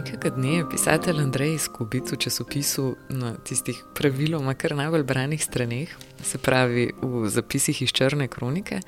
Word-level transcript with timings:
Nekega 0.00 0.30
dne 0.30 0.52
je 0.54 0.68
pisatelj 0.70 1.18
Andrej 1.20 1.58
Skubic 1.58 2.12
v 2.12 2.16
časopisu 2.16 2.96
na 3.12 3.34
tistih 3.36 3.76
praviloma 3.94 4.54
kar 4.56 4.72
najbolj 4.72 5.02
branih 5.04 5.44
straneh, 5.44 5.92
se 6.24 6.38
pravi 6.38 6.86
v 7.02 7.28
zapisih 7.28 7.82
iz 7.82 7.92
Črne 7.92 8.28
kronike, 8.28 8.80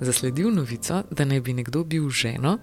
zasledil 0.00 0.54
novico, 0.54 1.02
da 1.10 1.26
naj 1.26 1.40
bi 1.40 1.56
nekdo 1.58 1.82
bil 1.84 2.06
ženo, 2.10 2.58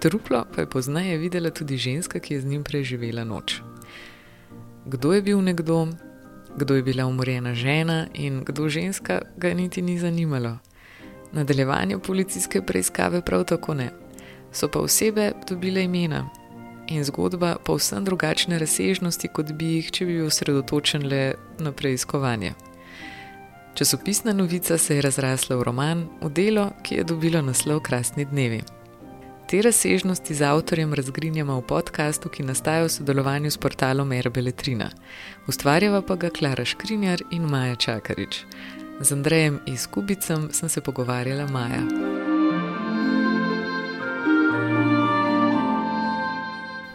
truplo 0.00 0.46
pa 0.54 0.64
je 0.64 0.70
poznaje 0.70 1.18
videla 1.18 1.50
tudi 1.50 1.76
ženska, 1.76 2.24
ki 2.24 2.34
je 2.34 2.40
z 2.40 2.44
njim 2.44 2.64
preživela 2.64 3.24
noč. 3.24 3.60
Kdo 4.86 5.12
je 5.12 5.22
bil 5.22 5.44
nekdo, 5.44 5.88
kdo 6.56 6.74
je 6.74 6.82
bila 6.82 7.06
umorjena 7.06 7.54
žena 7.54 8.06
in 8.14 8.44
kdo 8.44 8.68
ženska, 8.68 9.22
ga 9.36 9.54
niti 9.54 9.82
ni 9.82 9.98
zanimalo. 9.98 10.56
Nadaljevanje 11.32 11.98
policijske 11.98 12.62
preiskave 12.62 13.20
prav 13.20 13.44
tako 13.44 13.74
ne. 13.74 13.90
So 14.52 14.68
pa 14.68 14.80
osebe 14.80 15.32
dobile 15.48 15.84
imena 15.84 16.30
in 16.88 17.04
zgodba 17.04 17.56
povsem 17.64 18.04
drugačne 18.04 18.58
razsežnosti, 18.58 19.28
kot 19.28 19.52
bi 19.52 19.76
jih, 19.76 19.90
če 19.90 20.06
bi 20.06 20.18
bil 20.18 20.28
osredotočen 20.28 21.06
le 21.08 21.34
na 21.58 21.72
preiskovanje. 21.72 22.54
Časopisna 23.74 24.32
novica 24.32 24.78
se 24.78 24.96
je 24.96 25.02
razrasla 25.02 25.56
v 25.56 25.62
roman, 25.62 26.06
v 26.20 26.30
delo, 26.30 26.70
ki 26.82 27.00
je 27.00 27.04
dobilo 27.04 27.42
naslov 27.42 27.80
Krasni 27.80 28.24
dnevi. 28.24 28.60
Te 29.48 29.62
razsežnosti 29.62 30.34
z 30.34 30.42
avtorjem 30.42 30.94
razgrinjamo 30.94 31.56
v 31.60 31.66
podkastu, 31.66 32.28
ki 32.28 32.44
nastaja 32.44 32.84
v 32.84 32.92
sodelovanju 32.92 33.50
s 33.50 33.60
portalom 33.60 34.12
Erbeletrina. 34.12 34.90
Ustvarjava 35.48 36.02
pa 36.02 36.16
ga 36.16 36.30
Klara 36.30 36.64
Škrinjar 36.64 37.24
in 37.30 37.48
Maja 37.48 37.76
Čakarič. 37.76 38.44
Z 39.00 39.12
Andrejem 39.12 39.60
iz 39.66 39.86
Kubicem 39.86 40.48
sem 40.52 40.68
se 40.68 40.80
pogovarjala 40.80 41.46
Maja. 41.46 42.11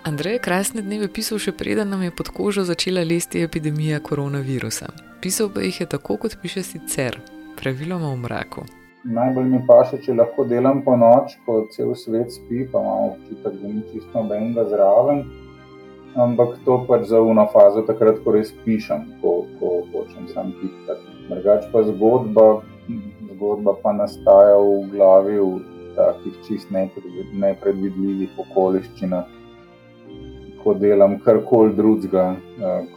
Andrej 0.07 0.33
je 0.33 0.39
krasne 0.39 0.81
dneve 0.81 1.07
pisal 1.11 1.39
še 1.43 1.51
preden 1.59 1.89
nam 1.91 1.99
je 2.05 2.13
pod 2.15 2.29
kožo 2.31 2.63
začela 2.63 3.01
lesti 3.03 3.41
epidemija 3.43 3.97
koronavirusa. 3.99 4.87
Pisal 5.19 5.49
pa 5.51 5.65
jih 5.65 5.81
je 5.81 5.87
tako, 5.93 6.15
kot 6.21 6.37
piše 6.41 6.61
sicer, 6.63 7.17
praviloma 7.59 8.13
v 8.13 8.21
mraku. 8.21 8.63
Najbolj 9.17 9.49
mi 9.51 9.59
pa 9.67 9.81
še, 9.89 9.99
če 10.05 10.15
lahko 10.15 10.45
delam 10.47 10.79
po 10.85 10.95
noč, 11.01 11.35
ko 11.43 11.57
cel 11.75 11.91
svet 11.99 12.31
spi, 12.31 12.63
pa 12.71 12.79
imamo 12.85 13.09
občutek, 13.09 13.59
da 13.59 13.73
ni 13.73 13.83
čisto 13.91 14.13
nobenega 14.15 14.63
zraven. 14.71 15.19
Ampak 16.15 16.55
to 16.63 16.77
pač 16.87 17.03
za 17.11 17.19
uno 17.19 17.43
fazo, 17.51 17.83
takrat, 17.89 18.23
ko 18.23 18.37
res 18.37 18.53
pišem, 18.63 19.03
ko, 19.19 19.41
ko 19.59 19.73
hočem 19.91 20.29
sam 20.31 20.55
pisati. 20.61 21.17
Drugač 21.27 21.67
pa 21.73 21.83
zgodba, 21.89 22.47
zgodba 23.33 23.75
pa 23.83 23.91
nastaja 23.99 24.55
v 24.55 24.85
glavi 24.95 25.35
v 25.43 25.51
takih 25.99 26.39
čist 26.47 26.71
nepredvidljivih 26.71 28.39
okoliščinah 28.45 29.35
ko 30.67 30.73
delam 30.73 31.13
karkoli 31.23 31.75
drugega, 31.75 32.35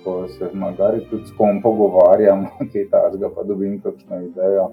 ko 0.05 0.13
se 0.29 0.49
magari 0.55 1.05
tudi 1.11 1.27
s 1.27 1.35
kom 1.39 1.61
pogovarjam, 1.63 2.47
kaj 2.73 2.89
tasga, 2.91 3.29
pa 3.35 3.45
dobim 3.47 3.77
kakšno 3.85 4.19
idejo, 4.25 4.65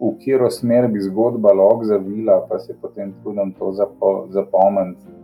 v 0.00 0.10
katero 0.18 0.48
smer 0.50 0.88
bi 0.90 0.98
zgodba 1.04 1.52
lahko 1.54 1.86
zavila, 1.86 2.40
pa 2.48 2.58
se 2.58 2.74
potem 2.82 3.12
trudim 3.22 3.52
to 3.58 3.70
zapomniti, 4.34 5.14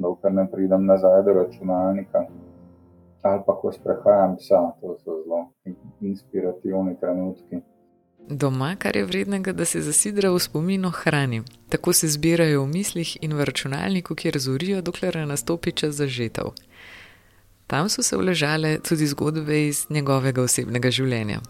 dokler 0.00 0.32
ne 0.32 0.46
pridem 0.52 0.86
nazaj 0.88 1.22
do 1.28 1.36
računalnika. 1.42 2.24
Ali 3.22 3.42
pa 3.46 3.52
ko 3.60 3.72
sprehajam 3.72 4.38
psa, 4.40 4.62
to 4.80 4.96
so 5.04 5.18
zelo 5.20 5.42
inspirativni 6.00 6.96
trenutki. 7.00 7.60
Doma, 8.28 8.76
kar 8.78 8.96
je 8.96 9.04
vrednega, 9.04 9.52
da 9.52 9.64
se 9.64 9.80
zasidra 9.80 10.30
v 10.30 10.38
spominu 10.38 10.90
hrani. 10.90 11.42
Tako 11.68 11.92
se 11.92 12.08
zbirajo 12.08 12.62
v 12.62 12.66
mislih 12.66 13.16
in 13.20 13.32
v 13.34 13.44
računalniku, 13.44 14.14
kjer 14.14 14.38
zorijo, 14.38 14.82
dokler 14.82 15.16
ne 15.16 15.26
nastopi 15.26 15.72
čas 15.72 15.94
za 15.94 16.06
žetev. 16.06 16.52
Tam 17.66 17.88
so 17.88 18.02
se 18.02 18.16
vležale 18.16 18.78
tudi 18.88 19.06
zgodbe 19.06 19.66
iz 19.66 19.86
njegovega 19.90 20.42
osebnega 20.42 20.90
življenja. 20.90 21.40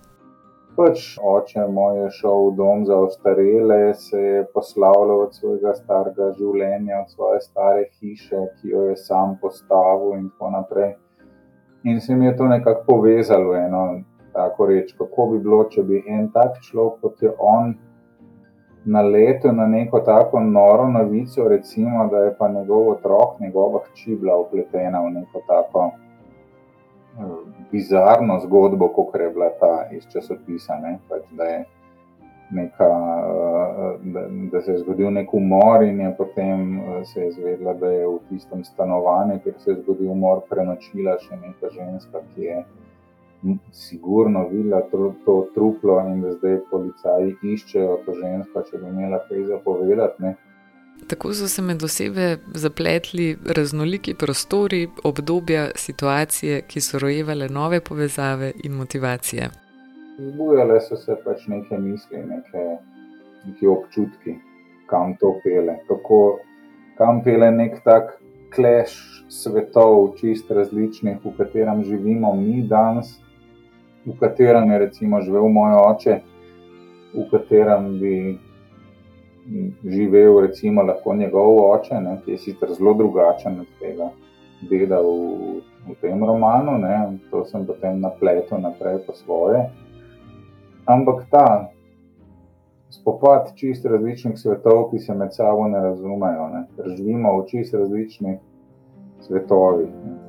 Pač 0.76 1.16
oče 1.19 1.64
moj 1.69 1.97
je 1.98 2.10
šel 2.16 2.44
v 2.47 2.50
dom 2.56 2.84
za 2.86 2.97
ostarele, 2.97 3.94
se 3.94 4.20
je 4.20 4.44
poslavljal 4.54 5.25
od 5.25 5.34
svojega 5.34 5.72
starega 5.75 6.30
življenja, 6.38 7.00
od 7.00 7.10
svoje 7.10 7.41
stare 7.41 7.86
hiše, 7.98 8.44
ki 8.60 8.69
jo 8.75 8.84
je 8.91 8.97
sam 8.97 9.34
postavil, 9.41 10.14
in 10.19 10.28
tako 10.30 10.50
naprej. 10.54 10.94
In 11.84 12.00
se 12.00 12.14
mi 12.14 12.26
je 12.26 12.36
to 12.36 12.48
nekako 12.48 12.84
povezalo 12.86 13.56
eno 13.56 13.82
tako 14.41 14.67
reči, 14.67 14.97
kako 14.99 15.27
bi 15.33 15.39
bilo, 15.45 15.62
če 15.71 15.87
bi 15.87 16.03
en 16.09 16.28
tak 16.34 16.61
človek 16.67 17.01
kot 17.05 17.23
je 17.23 17.33
on 17.39 17.75
naletel 18.84 19.53
na 19.56 19.67
neko 19.67 20.01
tako 20.01 20.41
noro 20.41 20.89
novico, 20.89 21.49
recimo, 21.49 22.06
da 22.12 22.19
je 22.19 22.34
pa 22.39 22.49
njegov 22.49 22.89
otrok, 22.89 23.41
njegova 23.41 23.81
hči 23.93 24.17
bila 24.17 24.39
upletena 24.41 25.01
v 25.01 25.11
neko 25.11 25.43
tako 25.49 25.91
uh, 25.91 27.37
bizarno 27.73 28.41
zgodbo, 28.41 28.89
kot 28.89 29.21
je 29.21 29.28
bila 29.31 29.51
ta 29.61 29.75
iz 29.93 30.09
časopisa. 30.12 30.78
Ne? 30.83 30.99
Pač, 31.09 31.28
da, 31.31 31.45
je 31.45 31.65
neka, 32.51 32.89
uh, 32.89 34.01
da, 34.05 34.21
da 34.53 34.62
se 34.62 34.72
je 34.72 34.78
zgodil 34.78 35.11
nek 35.11 35.34
umor 35.34 35.84
in 35.84 36.01
je 36.01 36.15
potem 36.19 36.78
uh, 36.78 37.03
se 37.05 37.21
je 37.21 37.33
zvedla, 37.33 37.75
da 37.75 37.91
je 37.91 38.07
v 38.07 38.19
tistem 38.28 38.65
stanovanju, 38.65 39.41
kjer 39.45 39.55
se 39.59 39.71
je 39.71 39.81
zgodil 39.83 40.11
umor, 40.11 40.41
prenočila 40.49 41.19
še 41.21 41.37
neka 41.37 41.71
ženska, 41.77 42.25
ki 42.34 42.49
je 42.49 42.65
sigurno 43.73 44.49
videla 44.49 44.81
to, 44.91 45.15
to 45.25 45.49
truplo 45.55 46.01
in 46.01 46.21
da 46.23 46.33
zdaj 46.33 46.59
policaji 46.71 47.34
iščejo 47.55 47.99
to 48.06 48.15
žensko, 48.15 48.62
če 48.71 48.78
bi 48.78 48.89
imela 48.89 49.21
kaj 49.28 49.45
zapovedati. 49.49 50.23
Ne. 50.23 50.34
Tako 51.09 51.33
so 51.34 51.49
se 51.49 51.62
med 51.62 51.83
osebe 51.83 52.27
zapletli 52.55 53.37
raznoliki 53.56 54.15
prostori, 54.15 54.89
obdobja, 55.05 55.71
situacije, 55.75 56.61
ki 56.69 56.81
so 56.81 56.99
rojevale 56.99 57.49
nove 57.49 57.81
povezave 57.81 58.53
in 58.65 58.73
motivacije. 58.73 59.49
Zbujale 60.19 60.81
so 60.84 60.97
se 61.01 61.17
pač 61.25 61.47
neke 61.49 61.78
misli, 61.78 62.21
neke, 62.27 62.65
neke 63.47 63.69
občutki, 63.69 64.37
kam 64.87 65.17
to 65.21 65.33
pele. 65.45 65.78
Kako, 65.89 66.21
kam 66.99 67.25
pele 67.25 67.51
nek 67.51 67.81
tak 67.84 68.19
kleš 68.55 69.25
svetov, 69.31 70.19
čist 70.21 70.51
različnih, 70.51 71.19
v 71.25 71.33
katerem 71.39 71.84
živimo 71.84 72.34
mi 72.37 72.62
danes, 72.69 73.17
v 74.06 74.19
katerem 74.21 74.71
je 74.71 74.78
recimo 74.78 75.21
živel 75.21 75.49
moj 75.49 75.77
oče, 75.81 76.21
v 77.15 77.27
katerem 77.31 77.99
bi 78.00 78.38
živel 79.84 80.41
recimo 80.41 80.83
lahko 80.83 81.15
njegov 81.15 81.59
oče, 81.71 82.00
ne, 82.00 82.16
ki 82.25 82.37
je 82.37 82.39
sicer 82.39 82.72
zelo 82.78 82.94
drugačen 82.94 83.60
od 83.60 83.66
tega 83.81 84.10
dela 84.71 85.00
v, 85.03 85.60
v 85.89 85.97
tem 86.00 86.25
romanu, 86.25 86.78
ne, 86.78 87.19
to 87.31 87.44
sem 87.49 87.66
potem 87.66 88.00
napletel 88.00 88.60
naprej 88.60 89.00
po 89.06 89.16
svoje. 89.16 89.65
Ampak 90.87 91.27
ta 91.31 91.71
spopad 92.91 93.55
čist 93.56 93.84
različnih 93.87 94.39
svetov, 94.39 94.91
ki 94.91 94.99
se 94.99 95.15
med 95.15 95.34
sabo 95.34 95.69
ne 95.69 95.81
razumejo, 95.81 96.49
ne, 96.53 96.65
ker 96.77 96.91
živimo 96.97 97.37
v 97.39 97.47
čist 97.49 97.75
različnih 97.75 98.39
svetovih. 99.25 99.89
Ne. 99.89 100.19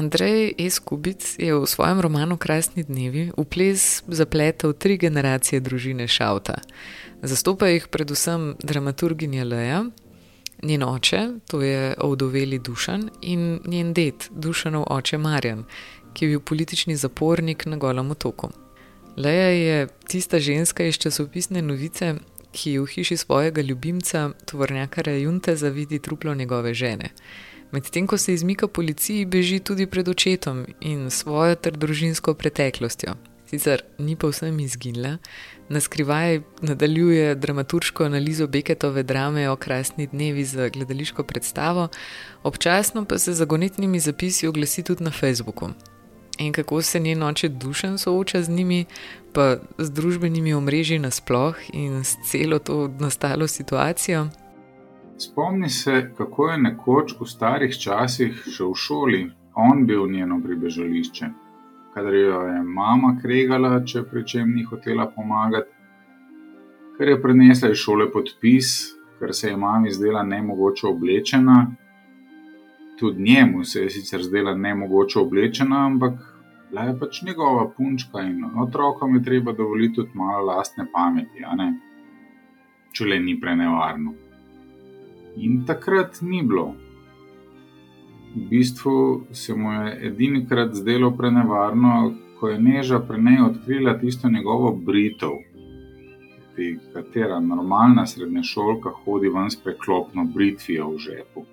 Andrej 0.00 0.54
Eskubic 0.58 1.36
je 1.36 1.52
v 1.52 1.66
svojem 1.68 2.00
romanu 2.00 2.40
Krasni 2.40 2.80
dnevi 2.88 3.36
v 3.36 3.44
ples 3.44 4.00
zapletel 4.08 4.72
tri 4.72 4.96
generacije 4.96 5.60
družine 5.60 6.08
Šauta. 6.08 6.56
Zastopa 7.20 7.68
jih 7.68 7.84
predvsem 7.92 8.54
dramaturginja 8.64 9.44
Leja, 9.44 9.84
njen 10.64 10.82
oče, 10.82 11.20
to 11.44 11.60
je 11.60 11.92
ovdoveli 12.00 12.58
Dušan, 12.58 13.10
in 13.20 13.60
njen 13.68 13.92
ded, 13.92 14.24
Dušanov 14.32 14.88
oče 14.88 15.20
Marjan, 15.20 15.66
ki 16.16 16.24
je 16.24 16.28
bil 16.32 16.40
politični 16.40 16.96
zapornik 16.96 17.66
na 17.68 17.76
Golem 17.76 18.10
otoku. 18.10 18.48
Leja 19.20 19.52
je 19.52 19.88
tista 20.08 20.40
ženska 20.40 20.88
iz 20.88 20.96
časopisne 20.96 21.60
novice, 21.62 22.14
ki 22.56 22.78
v 22.78 22.88
hiši 22.88 23.16
svojega 23.20 23.60
ljubimca, 23.60 24.30
tovornjaka 24.48 25.10
Junta, 25.10 25.56
zavidi 25.56 25.98
truplo 25.98 26.34
njegove 26.34 26.74
žene. 26.74 27.12
Medtem 27.72 28.06
ko 28.06 28.18
se 28.18 28.34
izmika 28.34 28.68
policiji, 28.68 29.24
beži 29.24 29.58
tudi 29.58 29.86
pred 29.86 30.08
očetom 30.08 30.64
in 30.80 31.10
svojo 31.10 31.54
ter 31.54 31.76
družinsko 31.76 32.34
preteklostjo. 32.34 33.14
Sicer 33.50 33.82
ni 33.98 34.16
povsem 34.16 34.60
izginila, 34.60 35.16
na 35.68 35.80
skrivaj 35.80 36.40
nadaljuje 36.62 37.34
dramaturško 37.34 38.04
analizo 38.04 38.46
Beketove 38.46 39.02
drame 39.02 39.48
o 39.50 39.56
krasni 39.56 40.06
dnevi 40.06 40.44
za 40.44 40.68
gledališko 40.68 41.22
predstavo, 41.22 41.88
občasno 42.42 43.04
pa 43.04 43.18
se 43.18 43.32
zagonetnimi 43.32 44.00
zapisi 44.00 44.46
oglasi 44.46 44.82
tudi 44.82 45.04
na 45.04 45.10
Facebooku. 45.10 45.68
In 46.38 46.52
kako 46.52 46.82
se 46.82 47.00
njen 47.00 47.22
oče 47.22 47.48
dušen 47.48 47.98
sooča 47.98 48.42
z 48.42 48.48
njimi, 48.48 48.84
pa 49.32 49.56
z 49.78 49.90
družbenimi 49.90 50.54
omrežji 50.54 50.98
nasploh 50.98 51.56
in 51.72 52.04
s 52.04 52.16
celo 52.30 52.58
to 52.58 52.88
nastalo 52.98 53.46
situacijo. 53.46 54.28
Spomni 55.20 55.68
se, 55.68 56.14
kako 56.16 56.48
je 56.48 56.58
nekoč 56.58 57.12
v 57.20 57.26
starih 57.28 57.74
časih 57.76 58.38
še 58.40 58.64
v 58.64 58.76
šoli 58.82 59.18
on 59.54 59.82
bil 59.86 60.06
njeno 60.08 60.38
pribežališče, 60.40 61.26
kadar 61.94 62.14
jo 62.14 62.38
je 62.48 62.62
mama 62.64 63.10
kregala, 63.20 63.82
če 63.84 64.00
pri 64.08 64.22
čem 64.24 64.54
ni 64.54 64.64
hotela 64.64 65.04
pomagati, 65.12 65.76
ker 66.96 67.12
je 67.12 67.18
prenesla 67.20 67.68
iz 67.74 67.82
šole 67.82 68.06
podpis, 68.14 68.70
ker 69.18 69.34
se 69.36 69.50
je 69.50 69.58
mami 69.60 69.92
zdela 69.92 70.22
ne 70.22 70.40
mogoče 70.42 70.88
oblečena. 70.88 71.58
Tudi 72.96 73.22
njemu 73.22 73.64
se 73.64 73.84
je 73.84 73.90
sicer 73.90 74.24
zdela 74.24 74.56
ne 74.56 74.72
mogoče 74.74 75.20
oblečena, 75.20 75.84
ampak 75.90 76.16
bila 76.70 76.88
je 76.88 76.96
pač 77.04 77.22
njegova 77.28 77.68
punčka 77.76 78.24
in 78.24 78.40
otrokom 78.64 79.20
je 79.20 79.22
treba 79.28 79.52
dovoliti 79.52 80.00
tudi 80.00 80.16
malo 80.16 80.46
lastne 80.48 80.88
pameti, 80.92 81.44
če 82.96 83.04
le 83.04 83.20
ni 83.20 83.36
prenevarno. 83.40 84.29
In 85.36 85.64
takrat 85.66 86.18
ni 86.22 86.42
bilo. 86.42 86.74
V 88.34 88.48
bistvu 88.50 89.26
se 89.32 89.54
mu 89.54 89.72
je 89.72 90.06
edinkrat 90.06 90.74
zdelo 90.74 91.10
prenevarno, 91.16 92.14
ko 92.40 92.48
je 92.48 92.58
neža 92.58 92.98
pri 92.98 93.22
njej 93.22 93.40
odkrila 93.42 93.98
tisto 93.98 94.28
njegovo 94.28 94.72
britev, 94.72 95.30
pri 96.54 96.78
katera 96.92 97.40
normalna 97.40 98.06
srednješolka 98.06 98.90
hodi 99.04 99.28
ven 99.28 99.50
s 99.50 99.62
preklopno 99.62 100.24
britvijo 100.24 100.90
v 100.90 100.98
žepu. 100.98 101.44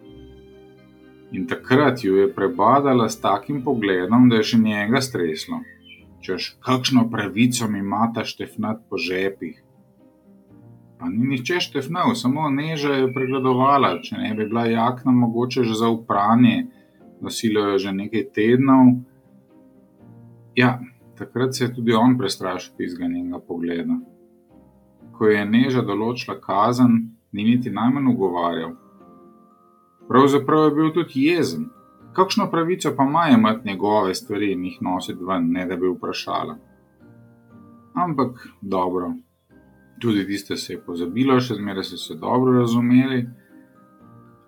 In 1.32 1.48
takrat 1.48 2.04
jo 2.04 2.16
je 2.16 2.34
prebadala 2.34 3.10
s 3.10 3.22
takim 3.22 3.64
pogledom, 3.64 4.30
da 4.30 4.36
je 4.36 4.44
še 4.44 4.58
njega 4.58 5.02
streslo. 5.02 5.60
Češ, 6.22 6.56
kakšno 6.64 7.10
pravico 7.12 7.68
mi 7.68 7.80
imata 7.80 8.24
štefnat 8.24 8.86
po 8.90 8.98
žepih. 8.98 9.64
Pa 11.00 11.10
ni 11.10 11.28
nihče 11.30 11.60
štefnal, 11.62 12.16
samo 12.16 12.50
neža 12.50 12.94
je 12.94 13.14
pregledovala, 13.14 14.00
če 14.02 14.18
ne 14.18 14.34
bi 14.34 14.48
bila 14.50 14.66
jakna 14.66 15.12
mogoče 15.12 15.64
že 15.64 15.78
za 15.78 15.90
upranje, 15.94 16.68
nosila 17.22 17.72
jo 17.72 17.78
že 17.78 17.94
nekaj 17.94 18.30
tednov. 18.34 18.94
Ja, 20.58 20.80
takrat 21.18 21.56
se 21.56 21.66
je 21.66 21.74
tudi 21.74 21.94
on 21.94 22.18
prestrašil 22.18 22.74
tistega 22.78 23.08
njenega 23.08 23.40
pogleda 23.40 24.00
ko 25.18 25.30
je 25.32 25.46
neža 25.46 25.82
določila 25.86 26.38
kazen, 26.42 26.98
ni 27.34 27.46
niti 27.48 27.74
najmanj 27.74 28.12
ugovarjal. 28.14 28.76
Pravzaprav 30.08 30.68
je 30.68 30.76
bil 30.78 30.94
tudi 30.96 31.26
jezen. 31.26 31.68
Kakšno 32.18 32.48
pravico 32.50 32.94
pa 32.98 33.06
ima 33.06 33.28
imeti 33.34 33.68
njegove 33.70 34.14
stvari 34.16 34.52
in 34.54 34.64
jih 34.66 34.78
nositi 34.82 35.26
ven, 35.26 35.52
ne 35.54 35.66
da 35.70 35.78
bi 35.78 35.90
vprašala. 35.92 36.56
Ampak 37.98 38.40
dobro, 38.62 39.12
tudi 40.00 40.26
tiste 40.28 40.58
se 40.58 40.74
je 40.74 40.82
pozabilo, 40.82 41.40
še 41.40 41.58
zmeraj 41.58 41.84
so 41.84 41.98
se 41.98 42.16
dobro 42.16 42.60
razumeli. 42.60 43.26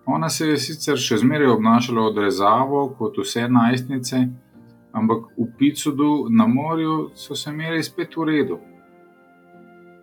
Ona 0.06 0.28
se 0.28 0.48
je 0.48 0.58
sicer 0.58 0.98
še 0.98 1.20
zmeraj 1.22 1.52
obnašala 1.54 2.06
odrezavo 2.10 2.88
kot 2.98 3.18
vse 3.22 3.46
najstnice, 3.48 4.22
ampak 4.92 5.28
v 5.38 5.46
Picudu 5.58 6.26
na 6.30 6.46
morju 6.46 7.10
so 7.14 7.34
se 7.34 7.50
imeli 7.50 7.82
spet 7.82 8.16
v 8.16 8.26
redu. 8.32 8.58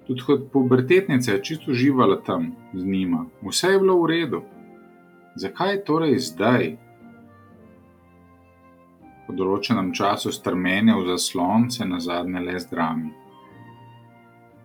Tudi 0.07 0.23
kot 0.23 0.45
pubertetnica 0.51 1.33
je 1.33 1.43
čisto 1.43 1.71
uživala 1.71 2.21
tam 2.23 2.53
z 2.73 2.85
njima, 2.85 3.25
vse 3.43 3.73
je 3.73 3.79
bilo 3.79 3.99
v 4.03 4.11
redu. 4.13 4.41
Zakaj 5.35 5.83
torej 5.85 6.15
zdaj? 6.23 6.77
Po 9.27 9.35
določenem 9.35 9.91
času 9.91 10.31
strmenja 10.31 10.95
v 10.95 11.09
zaslon 11.11 11.67
se 11.71 11.85
na 11.85 11.99
zadnje 11.99 12.39
le 12.45 12.59
zdrami. 12.63 13.26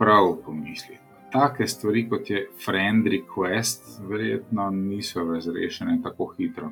Prav 0.03 0.37
pomisli. 0.45 0.97
Take 1.33 1.67
stvari 1.67 2.09
kot 2.09 2.31
je 2.31 2.49
friend 2.65 3.07
request, 3.07 4.01
verjetno 4.09 4.71
niso 4.71 5.23
razrešene 5.25 6.01
tako 6.03 6.35
hitro. 6.39 6.71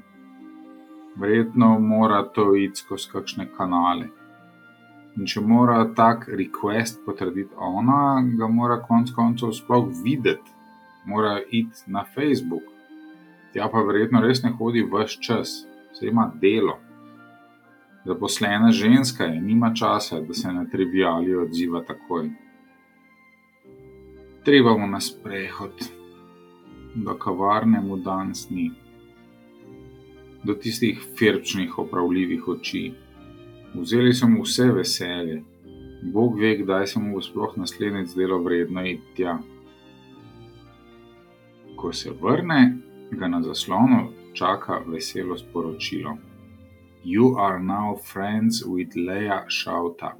Verjetno 1.16 1.78
mora 1.78 2.24
to 2.34 2.56
iti 2.56 2.76
skozi 2.76 3.08
kakšne 3.12 3.46
kanale. 3.56 4.08
In 5.16 5.30
če 5.30 5.44
mora 5.46 5.78
tak 5.94 6.26
request 6.42 7.04
potrditi 7.06 7.54
ona, 7.56 8.18
ga 8.38 8.50
mora 8.50 8.80
konec 8.82 9.14
koncev 9.14 9.54
sploh 9.60 9.86
videti, 10.04 10.50
mora 11.06 11.38
iti 11.38 11.86
na 11.86 12.04
Facebook. 12.14 12.66
Tja 13.52 13.70
pa 13.70 13.86
verjetno 13.92 14.26
res 14.26 14.42
ne 14.42 14.56
hodi 14.58 14.82
vse 14.82 15.22
čas, 15.22 15.56
se 15.94 16.06
ima 16.10 16.32
delo. 16.42 16.80
Zaposlena 18.04 18.74
ženska 18.74 19.24
je, 19.24 19.40
nima 19.40 19.74
časa, 19.74 20.20
da 20.20 20.34
se 20.34 20.52
na 20.52 20.66
trivijali 20.66 21.36
odziva 21.46 21.86
takoj. 21.86 22.50
Treba 24.44 24.76
mu 24.78 24.87
na 24.87 25.00
sprehod, 25.00 25.72
do 26.94 27.14
kavarne 27.14 27.81
mu 27.81 27.96
danes 27.96 28.46
ni, 28.50 28.70
do 30.44 30.54
tistih 30.54 31.00
firčnih, 31.19 31.78
opravljivih 31.78 32.48
oči. 32.48 32.92
Vzeli 33.75 34.14
so 34.14 34.28
mu 34.28 34.42
vse 34.42 34.70
veselje, 34.72 35.42
Bog 36.02 36.40
ve, 36.40 36.56
kdaj 36.56 36.87
se 36.87 37.00
mu 37.00 37.12
bo 37.14 37.20
sploh 37.20 37.56
naslednjič 37.56 38.08
zdelo 38.08 38.38
vredno 38.42 38.87
iti 38.87 39.14
tja. 39.16 39.38
Ko 41.76 41.92
se 41.92 42.10
vrne, 42.22 42.78
ga 43.10 43.28
na 43.28 43.42
zaslonu 43.42 44.08
čaka 44.32 44.81
veselo 44.87 45.37
sporočilo: 45.38 46.16
You 47.04 47.37
are 47.38 47.60
now 47.62 47.96
friends 48.12 48.64
with 48.64 48.96
Leja 48.96 49.44
Šauta. 49.48 50.16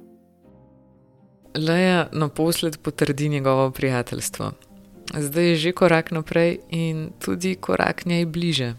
Leja 1.55 2.07
naposled 2.11 2.77
potrdi 2.83 3.29
njegovo 3.29 3.71
prijateljstvo. 3.71 4.51
Zdaj 5.17 5.49
je 5.49 5.55
že 5.55 5.71
korak 5.71 6.11
naprej 6.11 6.57
in 6.69 7.09
tudi 7.25 7.55
korak 7.55 8.05
njej 8.05 8.25
bliže. 8.25 8.73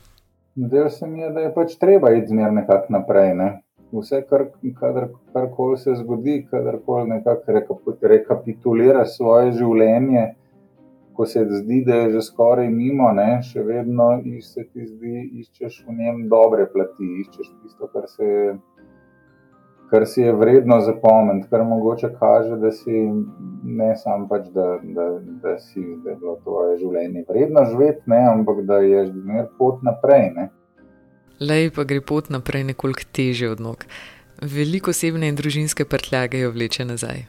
Zdaj 0.56 0.90
se 0.90 1.06
mi 1.06 1.20
je, 1.20 1.30
da 1.30 1.40
je 1.40 1.54
pač 1.54 1.74
treba 1.80 2.10
iti 2.10 2.26
zmerno 2.28 2.60
nekako 2.60 2.92
naprej. 2.92 3.34
Ne? 3.34 3.62
vse, 3.92 4.22
kar 4.28 4.46
kar 5.32 5.48
koli 5.56 5.76
se 5.78 5.94
zgodi, 5.94 6.46
kadar 6.50 6.78
koli 6.86 7.08
nekako 7.08 7.96
rekapitulira 8.02 9.04
svoje 9.04 9.52
življenje, 9.58 10.24
ko 11.12 11.26
se 11.26 11.44
ti 11.48 11.60
zdi, 11.60 11.82
da 11.86 11.96
je 11.96 12.10
že 12.16 12.22
skoraj 12.28 12.70
mimo, 12.72 13.10
ne, 13.12 13.42
še 13.44 13.62
vedno 13.62 14.08
se 14.40 14.64
ti 14.64 14.86
zdi, 14.86 15.28
iščeš 15.42 15.82
v 15.88 15.96
njem 15.98 16.28
dobre 16.28 16.66
plati, 16.72 17.08
iščeš 17.24 17.50
tisto, 17.62 17.88
kar 17.92 18.08
se 18.08 18.24
je. 18.24 18.52
Kar 19.92 20.06
si 20.08 20.22
je 20.24 20.32
vredno 20.32 20.78
zapomniti, 20.80 21.50
kar 21.50 21.64
mogoče 21.68 22.08
kaže, 22.18 22.56
da 22.56 22.70
si 22.72 23.02
ne 23.64 23.90
samo, 23.96 24.24
pač, 24.28 24.46
da, 24.54 24.78
da, 24.82 25.08
da, 25.42 25.58
si, 25.60 25.84
da 26.04 26.14
je 26.14 26.16
bilo 26.16 26.38
tvoje 26.44 26.78
življenje 26.80 27.26
vredno 27.28 27.66
živeti, 27.68 28.00
ne, 28.08 28.22
ampak 28.30 28.64
da 28.64 28.80
je 28.80 29.04
že 29.10 29.12
zmeraj 29.12 29.50
pot 29.58 29.84
naprej. 29.84 30.30
Ne. 30.38 30.48
Lej 31.42 31.70
pa 31.76 31.84
gre 31.84 32.00
pot 32.00 32.32
naprej 32.32 32.64
nekoliko 32.72 33.04
teže 33.12 33.52
od 33.52 33.60
nog. 33.60 33.84
Veliko 34.40 34.96
osebne 34.96 35.28
in 35.28 35.36
družinske 35.36 35.84
prtljage 35.84 36.40
jo 36.40 36.50
vleče 36.56 36.88
nazaj. 36.88 37.26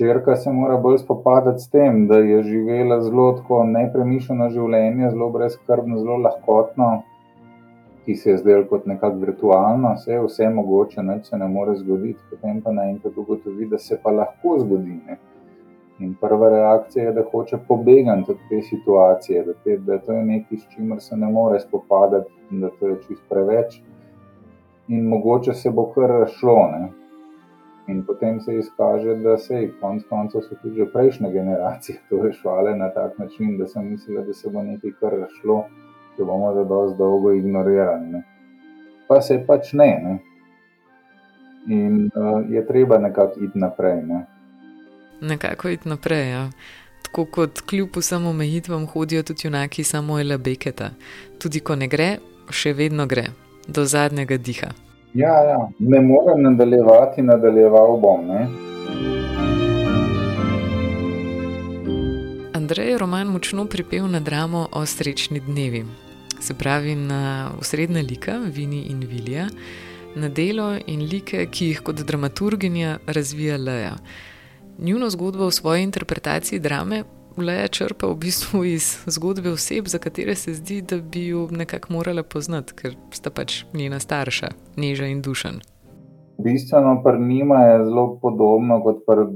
Črka 0.00 0.36
se 0.36 0.50
mora 0.50 0.76
bolj 0.80 0.98
spopadati 0.98 1.60
s 1.60 1.68
tem, 1.70 2.06
da 2.08 2.18
je 2.18 2.42
živela 2.42 3.02
zelo 3.04 3.32
tako 3.36 3.64
nepremišljeno 3.68 4.48
življenje, 4.54 5.10
zelo 5.10 5.28
brezkrbno, 5.34 5.98
zelo 6.00 6.16
lahkotno, 6.24 6.88
ki 8.10 8.16
se 8.16 8.30
je 8.30 8.36
zdelo 8.36 8.64
kot 8.66 8.86
nekako 8.86 9.16
virtualno, 9.16 9.92
vse 9.94 10.12
je 10.12 10.22
vse 10.22 10.48
mogoče, 10.50 11.02
nič 11.02 11.28
se 11.30 11.38
ne 11.38 11.46
more 11.48 11.76
zgoditi, 11.78 12.18
potem 12.30 12.60
pa 12.62 12.72
naenkrat 12.74 13.16
ugotovi, 13.16 13.66
da 13.70 13.78
se 13.78 13.98
pa 14.02 14.10
lahko 14.10 14.56
zgodi. 14.58 14.96
Ne? 15.06 15.18
In 16.02 16.16
prva 16.20 16.48
reakcija 16.50 17.04
je, 17.04 17.12
da 17.12 17.22
hoče 17.32 17.58
pobegati 17.68 18.32
od 18.32 18.40
te 18.48 18.62
situacije, 18.62 19.44
da, 19.46 19.52
te, 19.64 19.76
da 19.86 19.98
to 19.98 20.12
je 20.12 20.24
nekaj, 20.24 20.58
s 20.58 20.74
čimer 20.74 21.00
se 21.00 21.16
ne 21.16 21.28
more 21.30 21.60
spopadati, 21.60 22.32
in 22.50 22.64
da 22.64 22.70
to 22.80 22.88
je 22.88 22.96
čist 23.06 23.22
preveč. 23.28 23.76
In 24.88 25.06
mogoče 25.08 25.54
se 25.54 25.70
bo 25.70 25.84
kar 25.94 26.14
šlo. 26.38 26.56
Ne? 26.72 26.88
In 27.92 28.02
potem 28.06 28.40
se 28.40 28.56
izkaže, 28.58 29.14
da 29.22 29.36
se 29.38 29.60
je 29.60 29.70
konec 29.80 30.02
koncev 30.08 30.50
tudi 30.62 30.88
prejšnje 30.92 31.30
generacije 31.30 31.98
to 32.08 32.22
rešvale 32.22 32.74
na 32.76 32.90
tak 32.90 33.18
način, 33.18 33.54
da 33.58 33.66
sem 33.66 33.86
mislila, 33.90 34.26
da 34.26 34.34
se 34.34 34.50
bo 34.50 34.62
nekaj 34.62 34.98
kar 35.00 35.16
šlo, 35.40 35.62
če 36.16 36.24
bomo 36.24 36.54
za 36.54 36.64
dosti 36.64 36.98
dolgo 36.98 37.32
ignorirali. 37.32 38.06
Ne? 38.06 38.22
Pa 39.08 39.20
se 39.20 39.38
pač 39.46 39.72
ne. 39.72 39.90
ne? 40.04 40.18
In 41.68 42.10
uh, 42.14 42.42
je 42.50 42.66
treba 42.66 42.98
nekako 42.98 43.40
iti 43.44 43.58
naprej. 43.58 44.02
Ne? 44.06 44.26
nekako 45.20 45.68
iti 45.68 45.88
naprej. 45.88 46.30
Ja. 46.30 46.50
Tako 47.02 47.24
kot 47.24 47.60
kljub 47.60 47.88
vsem 47.96 48.26
omejitvam 48.26 48.86
hodijo 48.86 49.22
tudi 49.22 49.40
junaki 49.44 49.84
Samuela 49.84 50.38
Beketa. 50.38 50.90
Tudi 51.38 51.60
ko 51.60 51.76
ne 51.76 51.88
gre, 51.88 52.16
še 52.50 52.72
vedno 52.72 53.06
gre, 53.06 53.26
do 53.68 53.84
zadnjega 53.84 54.36
diha. 54.36 54.70
Ja, 55.14 55.34
ja. 55.44 55.68
ne 55.78 56.00
morem 56.00 56.42
nadaljevati, 56.42 57.22
nadaljeval 57.22 57.96
bom. 58.00 58.26
Ne? 58.26 58.46
Andrej 62.70 62.90
je 62.90 62.98
roman 62.98 63.26
močno 63.26 63.64
pripel 63.66 64.04
na 64.10 64.20
dramo 64.20 64.68
o 64.72 64.86
srečni 64.86 65.40
dnevi, 65.40 65.84
se 66.40 66.54
pravi 66.54 66.94
na 66.94 67.50
osrednja 67.60 68.02
lika 68.02 68.38
Vini 68.38 68.82
in 68.90 69.00
Vilija, 69.00 69.48
na 70.14 70.28
delo 70.28 70.76
in 70.86 71.00
like, 71.12 71.46
ki 71.50 71.66
jih 71.66 71.80
kot 71.82 71.96
dramaturginja 72.06 72.98
razvija 73.06 73.56
Leja 73.56 73.96
njuno 74.78 75.10
zgodbo 75.10 75.46
v 75.46 75.50
svoji 75.50 75.82
interpretaciji 75.82 76.58
drame 76.58 77.02
Leja 77.36 77.68
črpa 77.68 78.06
v 78.06 78.14
bistvu 78.14 78.64
iz 78.64 78.98
zgodbe 79.06 79.50
oseb, 79.50 79.86
za 79.86 79.98
katere 79.98 80.34
se 80.34 80.54
zdi, 80.54 80.80
da 80.82 80.98
bi 80.98 81.26
jo 81.26 81.48
nekako 81.50 81.92
morala 81.92 82.22
poznati, 82.22 82.74
ker 82.74 82.94
sta 83.10 83.30
pač 83.30 83.64
njena 83.74 83.98
starša, 83.98 84.48
Neža 84.76 85.06
in 85.06 85.22
Dušan. 85.22 85.60
Bistveno 86.38 87.02
pri 87.02 87.20
njima 87.20 87.60
je 87.64 87.84
zelo 87.84 88.18
podobno 88.22 88.82
kot 88.82 89.02
pri 89.06 89.26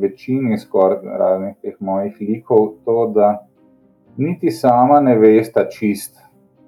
večini 0.00 0.58
skoraj 0.58 1.04
raznih 1.18 1.54
teh 1.62 1.76
mojih 1.80 2.16
likov 2.20 2.68
to, 2.84 3.12
da 3.14 3.46
niti 4.16 4.50
sama 4.50 5.00
ne 5.00 5.18
veste 5.18 5.66
čist, 5.70 6.18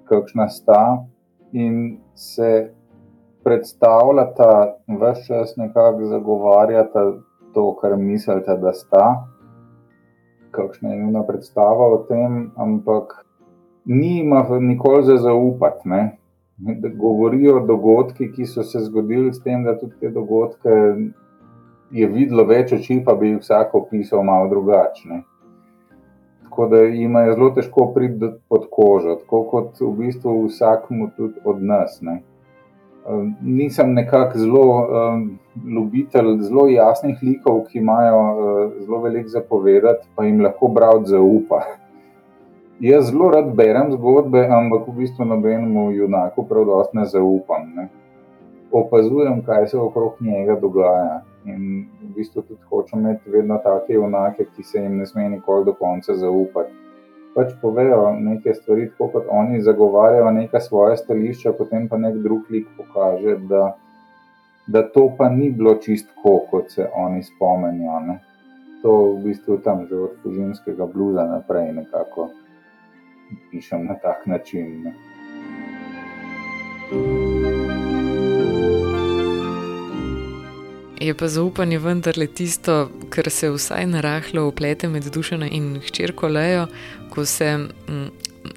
kakšna 0.09 0.47
sta 0.49 1.05
in 1.51 1.97
se 2.15 2.73
predstavljata, 3.43 4.75
vse 4.87 5.27
čas 5.27 5.57
nekako 5.57 6.05
zagovarjata 6.05 7.13
to, 7.53 7.75
kar 7.81 7.97
mislite, 7.97 8.57
da 8.61 8.73
sta. 8.73 9.27
Kakšna 10.51 10.89
je 10.89 10.99
njuna 11.03 11.23
predstava 11.27 11.87
o 11.93 11.97
tem, 12.09 12.51
ampak 12.55 13.25
ni 13.85 14.17
jima 14.17 14.45
nikoli 14.59 15.03
za 15.03 15.17
zaupati. 15.17 15.89
Ne? 15.89 16.17
Da 16.57 16.89
govorijo 16.89 17.57
o 17.57 17.65
dogodkih, 17.65 18.31
ki 18.35 18.45
so 18.45 18.63
se 18.63 18.79
zgodili, 18.79 19.33
s 19.33 19.43
tem, 19.43 19.63
da 19.63 19.79
tudi 19.79 19.93
te 19.99 20.09
dogodke 20.09 20.69
je 21.93 22.07
videlo 22.09 22.43
več 22.49 22.73
oči, 22.73 23.03
pa 23.05 23.13
bi 23.15 23.33
jih 23.33 23.43
vsak 23.43 23.75
opisal 23.77 24.25
malo 24.25 24.49
drugačne 24.49 25.23
tako 26.53 26.67
da 26.67 26.77
jim 26.77 27.15
je 27.15 27.33
zelo 27.33 27.49
težko 27.49 27.91
priti 27.95 28.27
pod 28.49 28.67
kožo, 28.71 29.15
tako 29.15 29.43
kot 29.43 29.79
v 29.81 29.89
bistvu 29.97 30.43
vsakmu 30.45 31.07
tudi 31.17 31.39
od 31.45 31.63
nas. 31.63 31.97
Ne. 32.01 32.21
Ehm, 33.09 33.31
nisem 33.41 33.93
nekako 33.93 34.37
zelo 34.37 34.61
um, 34.61 35.39
ljubitelj 35.75 36.37
zelo 36.41 36.67
jasnih 36.67 37.17
likov, 37.21 37.63
ki 37.71 37.79
imajo 37.79 38.19
uh, 38.19 38.71
zelo 38.85 39.01
veliko 39.01 39.29
zapovedati, 39.29 40.05
pa 40.15 40.25
jim 40.25 40.43
lahko 40.45 40.67
brati 40.67 41.09
zaupa. 41.09 41.63
Jaz 42.79 43.09
zelo 43.09 43.31
rad 43.33 43.49
berem 43.55 43.89
zgodbe, 43.91 44.45
ampak 44.45 44.87
v 44.87 44.97
bistvu 45.01 45.25
nobenemu 45.25 45.91
junaku 45.91 46.45
prav 46.45 46.69
dosti 46.69 46.97
ne 46.97 47.05
zaupam. 47.05 47.69
Ne. 47.75 47.89
Opazujem, 48.71 49.41
kaj 49.41 49.67
se 49.67 49.77
okrog 49.77 50.21
njega 50.21 50.59
dogaja. 50.61 51.23
In 51.45 51.89
v 52.01 52.13
bistvu 52.15 52.41
tudi 52.41 52.63
hočem 52.69 52.99
imeti 52.99 53.29
vedno 53.29 53.57
take 53.63 53.93
junake, 53.93 54.45
ki 54.55 54.63
se 54.63 54.81
jim 54.81 54.97
ne 54.97 55.05
sme 55.05 55.29
nikoli 55.29 55.65
do 55.65 55.73
konca 55.75 56.15
zaupati. 56.15 56.71
Pač 57.35 57.55
povejo 57.61 58.13
neke 58.19 58.53
stvari, 58.53 58.89
tako 58.91 59.07
kot 59.15 59.29
oni 59.29 59.61
zagovarjajo 59.61 60.31
neka 60.31 60.59
svoje 60.61 60.97
stališča, 60.97 61.55
potem 61.57 61.87
pa 61.89 61.97
nek 61.97 62.19
drug 62.23 62.51
lik 62.53 62.67
pokaže, 62.77 63.37
da, 63.49 63.63
da 64.67 64.83
to 64.83 65.07
pa 65.17 65.29
ni 65.29 65.49
bilo 65.51 65.75
čistko, 65.81 66.37
kot 66.51 66.69
se 66.71 66.87
oni 66.95 67.23
spomenijo. 67.23 67.99
Ne. 68.07 68.19
To 68.83 69.15
v 69.15 69.23
bistvu 69.25 69.57
tam 69.63 69.85
že 69.89 69.95
od 69.95 70.19
fužinskega 70.23 70.85
bluza 70.85 71.25
naprej 71.27 71.71
nekako 71.73 72.29
pišem 73.51 73.87
na 73.87 73.95
tak 73.95 74.27
način. 74.27 74.83
Ne. 74.83 74.93
Je 81.03 81.13
pa 81.13 81.27
zaupanje 81.27 81.77
vendarle 81.83 82.27
tisto, 82.27 82.73
kar 83.11 83.27
se 83.29 83.49
vsaj 83.51 83.85
narahlo 83.91 84.45
uplete 84.47 84.87
med 84.87 85.03
dušeno 85.13 85.45
in 85.51 85.65
hčerko 85.83 86.27
Lejo, 86.27 86.67
ko 87.11 87.25
se, 87.25 87.57
mm, 87.57 88.07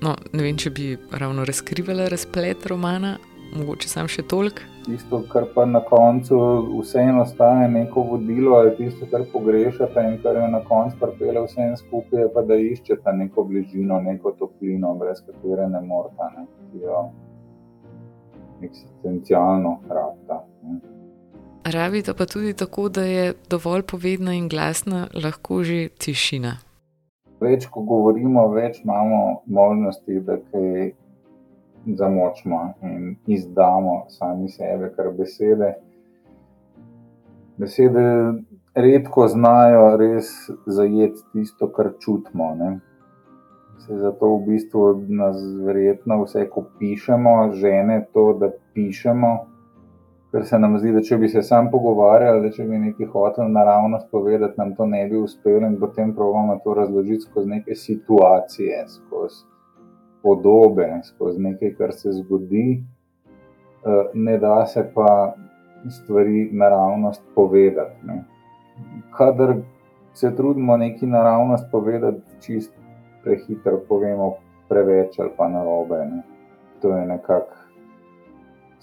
no, 0.03 0.13
ne 0.33 0.45
vem, 0.45 0.55
če 0.57 0.71
bi 0.71 0.87
ravno 1.11 1.45
razkrivala 1.45 2.07
razplet 2.09 2.69
romana, 2.71 3.17
mogoče 3.57 3.91
sam 3.91 4.07
še 4.07 4.23
toliko. 4.31 4.63
Tisto, 4.87 5.25
kar 5.33 5.49
pa 5.55 5.67
na 5.67 5.81
koncu 5.91 6.39
vseeno 6.85 7.25
ostane 7.27 7.67
neko 7.81 8.07
vodilo, 8.13 8.55
ali 8.61 8.77
tisto, 8.79 9.11
kar 9.11 9.27
pogrešate 9.33 10.07
in 10.07 10.21
kar 10.23 10.39
je 10.39 10.49
na 10.55 10.63
koncu 10.71 11.03
pripele 11.03 11.43
vse 11.49 11.73
skupaj, 11.83 12.29
je 12.29 12.33
pa 12.35 12.47
da 12.47 12.63
iščete 12.71 13.17
neko 13.25 13.49
bližino, 13.51 13.99
neko 14.07 14.37
toplino, 14.39 14.95
brez 15.03 15.25
katere 15.27 15.67
ne 15.75 15.83
morete, 15.83 16.35
ne, 16.37 16.47
ki 16.71 16.87
jo 16.87 17.09
eksistencialno 18.63 19.81
hrata. 19.89 20.45
Rabite 21.73 22.15
pa 22.15 22.27
tudi 22.27 22.53
tako, 22.53 22.89
da 22.89 23.03
je 23.03 23.35
dovolj 23.51 23.83
povedna 23.83 24.35
in 24.35 24.49
glasna, 24.49 25.09
lahko 25.25 25.65
že 25.67 25.89
tišina. 25.99 26.53
Več, 27.43 27.67
ko 27.67 27.83
govorimo, 27.83 28.45
več 28.55 28.79
imamo 28.85 29.41
možnosti, 29.47 30.21
da 30.23 30.37
kaj 30.53 30.93
zamočimo 31.99 32.61
in 32.83 33.17
izdamo 33.27 34.05
sami 34.15 34.49
sebe, 34.49 34.93
kar 34.95 35.11
besede. 35.19 35.73
Besede 37.59 38.07
redko 38.75 39.27
znajo 39.29 39.97
res 39.97 40.31
zajeti 40.67 41.27
tisto, 41.33 41.67
kar 41.67 41.97
čutimo. 41.99 42.55
Ne? 42.55 42.71
Zato 43.89 44.31
v 44.37 44.41
bistvu 44.47 44.87
nas 45.09 45.43
verjetno 45.67 46.23
vse, 46.23 46.47
ko 46.47 46.63
pišemo, 46.79 47.37
žene 47.59 48.05
to, 48.15 48.33
da 48.39 48.55
pišemo 48.75 49.35
ker 50.37 50.45
se 50.45 50.59
nam 50.59 50.75
zdi, 50.77 50.91
da 50.93 51.01
če 51.01 51.17
bi 51.17 51.29
se 51.33 51.41
sam 51.43 51.71
pogovarjali, 51.73 52.43
da 52.45 52.51
če 52.53 52.67
bi 52.69 52.77
nekaj 52.77 53.07
hotel 53.09 53.47
naravnost 53.49 54.11
povedati, 54.13 54.59
nam 54.61 54.75
to 54.77 54.85
ne 54.87 55.01
bi 55.09 55.17
uspelo 55.17 55.65
in 55.65 55.79
potem 55.81 56.13
pravimo 56.13 56.59
to 56.65 56.75
razložiti 56.77 57.25
skozi 57.25 57.49
neke 57.55 57.75
situacije, 57.75 58.83
skozi 58.99 59.47
podobe, 60.23 60.91
skozi 61.09 61.41
nekaj, 61.41 61.73
kar 61.79 61.97
se 61.97 62.13
zgodi. 62.19 62.67
Eh, 62.77 64.13
ne 64.15 64.37
da 64.43 64.59
se 64.67 64.85
pa 64.95 65.09
stvari 66.01 66.51
naravnost 66.53 67.25
povedati. 67.35 68.07
Ne. 68.07 68.21
Kadar 69.17 69.55
se 70.13 70.35
trudimo 70.37 70.77
nekaj 70.77 71.09
naravnost 71.09 71.71
povedati, 71.73 72.41
čist 72.45 72.75
prehitro 73.25 73.81
povemo 73.89 74.35
preveč 74.69 75.17
ali 75.19 75.33
pa 75.37 75.49
narobe. 75.49 76.05
Ne. 76.11 76.23
To 76.83 76.93
je 76.93 77.07
nekako 77.07 77.66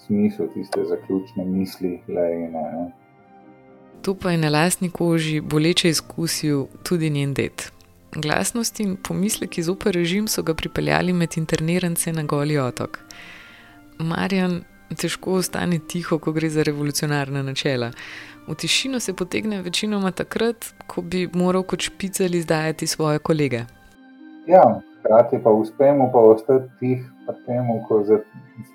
smisel 0.06 0.48
tiste 0.54 0.84
zaključne 0.88 1.44
misli, 1.44 2.00
le 2.08 2.26
ena. 2.44 2.90
To 4.02 4.14
pa 4.14 4.30
je 4.30 4.38
na 4.38 4.48
lastni 4.48 4.90
koži 4.90 5.40
boleče 5.40 5.88
izkusil 5.88 6.66
tudi 6.82 7.10
njen 7.10 7.34
det. 7.34 7.70
Glasnost 8.16 8.80
in 8.80 8.96
pomisleki 8.96 9.62
zoper 9.62 9.94
režim 9.94 10.28
so 10.28 10.42
ga 10.42 10.54
pripeljali 10.54 11.12
med 11.12 11.34
internirance 11.36 12.12
na 12.12 12.22
Goli 12.22 12.58
otok. 12.58 12.98
Marjan 13.98 14.60
težko 14.96 15.38
ostane 15.40 15.78
tiho, 15.88 16.18
ko 16.18 16.32
gre 16.32 16.50
za 16.50 16.62
revolucionarna 16.62 17.42
načela. 17.42 17.90
V 18.46 18.54
tišino 18.54 19.00
se 19.00 19.14
potegne 19.16 19.62
večinoma 19.62 20.10
takrat, 20.10 20.74
ko 20.86 21.02
bi 21.02 21.28
moral 21.32 21.62
kot 21.62 21.80
špicali 21.80 22.38
izdajati 22.38 22.86
svoje 22.86 23.18
kolege. 23.18 23.64
Ja, 24.46 24.80
hkrati 25.00 25.40
pa 25.44 25.50
uspemo 25.50 26.10
pa 26.12 26.18
ostati 26.18 26.68
tih, 26.80 27.10
pa 27.26 27.32
temu, 27.46 27.84
ko 27.88 28.02
za 28.02 28.18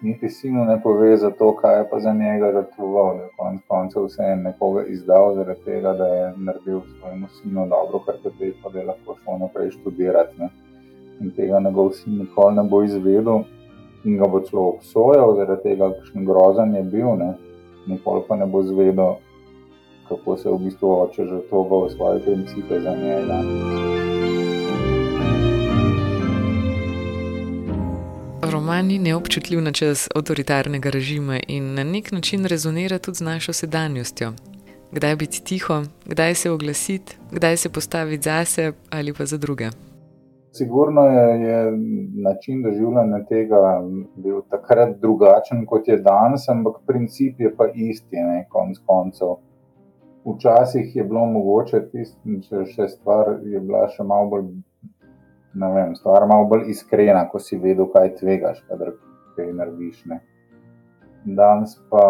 niti 0.02 0.30
sinu 0.30 0.66
ne 0.66 0.82
pove 0.84 1.18
za 1.18 1.30
to, 1.30 1.56
kaj 1.56 1.78
je 1.78 1.90
pa 1.92 2.00
za 2.00 2.14
njega 2.14 2.52
žrtvoval, 2.52 3.18
da 3.18 3.24
je 3.24 3.30
konec 3.38 3.62
koncev 3.68 4.06
vse 4.06 4.24
en 4.24 4.42
nekoga 4.42 4.84
izdal 4.86 5.36
zaradi 5.36 5.64
tega, 5.66 5.94
da 5.94 6.08
je 6.08 6.34
naredil 6.38 6.82
svojemu 7.00 7.28
sinu 7.28 7.68
dobro, 7.70 8.00
kar 8.06 8.16
te 8.24 8.52
pa 8.64 8.80
je 8.80 8.86
lahko 8.86 9.16
šlo 9.24 9.38
naprej 9.38 9.72
študirati. 9.72 10.42
Ne. 10.42 10.50
In 11.22 11.32
tega 11.32 11.60
njegov 11.60 11.92
sin 11.92 12.18
nikoli 12.18 12.56
ne 12.56 12.64
bo 12.64 12.84
izvedel 12.84 13.44
in 14.04 14.18
ga 14.18 14.28
bo 14.28 14.40
celo 14.40 14.68
obsojal 14.70 15.36
zaradi 15.36 15.64
tega, 15.64 15.92
kakšen 16.00 16.26
grozen 16.26 16.76
je 16.76 16.84
bil, 16.84 17.16
ne. 17.16 17.34
nikoli 17.88 18.22
pa 18.28 18.36
ne 18.36 18.46
bo 18.46 18.64
zvedel, 18.64 19.16
kako 20.10 20.38
se 20.38 20.50
v 20.50 20.58
bistvu 20.58 20.92
oče 21.02 21.26
žrtvoval 21.26 21.90
svoje 21.90 22.20
principe 22.20 22.80
za 22.80 22.96
njega. 22.96 23.99
Roman 28.52 28.86
ni 28.86 29.00
neobčutljiv 29.00 29.62
na 29.62 29.72
čas 29.72 30.08
avtoritarnega 30.16 30.90
režima 30.90 31.40
in 31.48 31.74
na 31.74 31.84
nek 31.84 32.12
način 32.12 32.46
rezonira 32.46 33.00
tudi 33.00 33.18
z 33.18 33.22
našo 33.22 33.54
sedanjostjo. 33.54 34.32
Kdaj 34.92 35.16
biti 35.16 35.44
tiho, 35.44 35.84
kdaj 36.06 36.36
se 36.36 36.52
oglasiti, 36.52 37.18
kdaj 37.32 37.58
se 37.58 37.70
postaviti 37.70 38.24
zase 38.24 38.72
ali 38.90 39.14
pa 39.14 39.26
za 39.26 39.38
druge. 39.38 39.70
Sigurno 40.52 41.02
je, 41.02 41.42
je 41.42 41.72
način 42.24 42.64
doživljanja 42.64 43.26
tega 43.26 43.82
bil 44.16 44.42
takrat 44.50 44.98
drugačen 45.02 45.66
kot 45.66 45.88
je 45.88 45.98
danes, 45.98 46.50
ampak 46.50 46.76
princip 46.88 47.40
je 47.40 47.56
pa 47.56 47.68
isti, 47.76 48.16
ne 48.16 48.46
konc 48.50 48.78
koncev. 48.86 49.36
Včasih 50.26 50.96
je 50.96 51.04
bilo 51.04 51.26
mogoče, 51.26 51.80
da 52.50 52.84
je 52.84 52.90
stvar 52.90 53.26
bila 53.44 53.88
še 53.88 54.04
malo 54.04 54.30
bolj 54.30 54.50
vem, 55.54 55.96
stvar 55.96 56.28
malo 56.28 56.46
bolj 56.46 56.70
iskrena, 56.70 57.26
ko 57.30 57.40
si 57.40 57.58
vedel, 57.58 57.90
kaj 57.94 58.16
tvegaš, 58.20 58.64
kadar 58.70 58.94
kaj 59.36 59.54
narediš. 59.54 60.06
Ne. 60.06 60.20
Danes 61.26 61.76
pa 61.90 62.04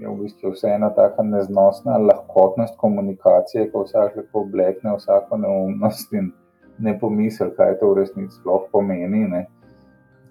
je 0.00 0.08
v 0.08 0.16
bistvu 0.22 0.52
vse 0.54 0.74
ena 0.74 0.90
taka 0.94 1.22
neznosna 1.22 1.98
lahkotnost 1.98 2.76
komunikacije, 2.78 3.70
ko 3.70 3.84
vsak 3.84 4.16
lahko 4.16 4.44
oblekne 4.46 4.96
vsako 4.96 5.36
neumnost 5.36 6.12
in 6.12 6.32
ne 6.78 6.98
pomisli, 6.98 7.50
kaj 7.56 7.78
to 7.80 7.90
v 7.90 7.98
resnici 8.00 8.38
sploh 8.38 8.68
pomeni. 8.72 9.24
Ne. 9.28 9.46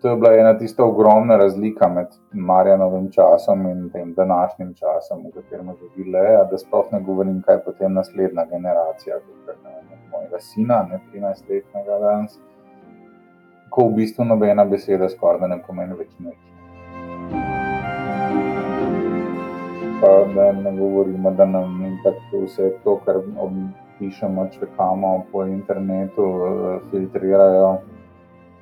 To 0.01 0.09
je 0.09 0.15
bila 0.15 0.33
ena 0.39 0.53
tista 0.57 0.83
ogromna 0.83 1.35
razlika 1.37 1.89
med 1.91 2.07
Marjanovim 2.31 3.09
časom 3.11 3.65
in 3.67 3.89
tem 3.89 4.13
današnjim 4.13 4.73
časom, 4.73 5.25
v 5.27 5.31
katerem 5.35 5.73
živi 5.79 6.11
Leja, 6.11 6.43
da 6.51 6.57
sploh 6.57 6.87
ne 6.91 7.01
govorim, 7.03 7.41
kaj 7.41 7.63
potem 7.65 7.93
naslednja 7.93 8.45
generacija, 8.51 9.19
kot 9.19 9.55
je 9.55 9.98
mojega 10.11 10.39
sina, 10.39 10.83
ne 10.89 10.99
13-letnega 11.13 11.99
danes, 11.99 12.39
ko 13.69 13.87
v 13.87 13.95
bistvu 14.01 14.25
nobena 14.25 14.65
beseda 14.65 15.09
skoraj 15.09 15.49
ne 15.49 15.59
pomeni 15.67 15.97
več 15.99 16.13
nič. 16.19 16.39
Pa 20.01 20.11
da 20.35 20.51
ne 20.55 20.71
govorimo, 20.77 21.31
da 21.31 21.45
nam 21.45 21.97
vse 22.31 22.71
to, 22.83 22.97
kar 23.05 23.19
pišemo, 23.99 24.47
čekamo 24.53 25.25
po 25.31 25.43
internetu, 25.45 26.27
filtrirajo 26.91 27.77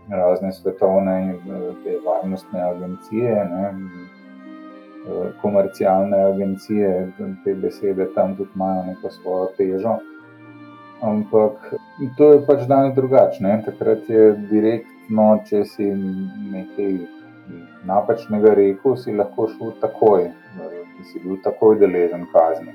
razne 0.10 0.52
svetovne 0.52 1.36
te 1.84 1.98
varnostne 2.06 2.62
agencije. 2.62 3.46
Ne, 3.52 3.74
Komercialne 5.42 6.18
agencije, 6.24 7.12
te 7.44 7.54
besede 7.56 8.10
tam 8.16 8.36
tudi 8.36 8.50
imajo 8.56 8.84
neko 8.84 9.10
svojo 9.10 9.46
težo. 9.58 9.94
Ampak 11.02 11.74
to 12.18 12.32
je 12.34 12.40
pač 12.46 12.66
danes 12.68 12.96
drugače. 12.96 13.44
Takrat 13.66 14.10
je 14.10 14.32
direktno, 14.50 15.28
če 15.46 15.64
si 15.66 15.92
nekaj 16.54 16.98
napačnega 17.86 18.54
rekel, 18.58 18.98
si 18.98 19.14
lahko 19.14 19.48
šel 19.54 19.76
takoj 19.82 20.28
in 20.28 21.06
si 21.06 21.22
bil 21.22 21.38
takoj 21.44 21.78
deležen 21.80 22.26
kazni. 22.34 22.74